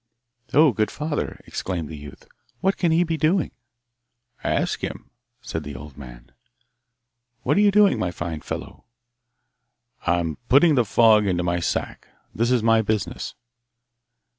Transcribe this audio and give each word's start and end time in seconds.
'Oh, 0.51 0.71
good 0.71 0.89
father,' 0.89 1.39
exclaimed 1.45 1.87
the 1.87 1.95
youth, 1.95 2.25
'what 2.59 2.75
can 2.75 2.91
he 2.91 3.03
be 3.03 3.17
doing?' 3.17 3.51
'Ask 4.43 4.79
him,' 4.83 5.11
said 5.43 5.63
the 5.63 5.75
old 5.75 5.95
man. 5.95 6.31
'What 7.43 7.55
are 7.57 7.61
you 7.61 7.69
doing, 7.69 7.99
my 7.99 8.09
fine 8.09 8.41
fellow?' 8.41 8.85
'I 10.07 10.19
am 10.19 10.37
putting 10.49 10.73
the 10.73 10.85
fog 10.85 11.27
into 11.27 11.43
my 11.43 11.59
sack. 11.59 12.07
That 12.33 12.49
is 12.49 12.63
my 12.63 12.81
business. 12.81 13.35